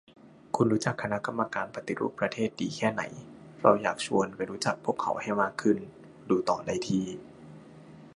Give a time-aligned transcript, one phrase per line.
[0.55, 3.01] คุณรู้จัก คณะกรรมการปฏิรูปประเทศ ดีแค่ไหน?
[3.61, 5.77] เราอยากชวนไปรู้จักพวกเขาให้มากขึ้น
[6.29, 7.05] ดูต่อได้ที่